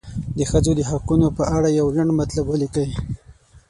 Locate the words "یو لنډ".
1.79-2.11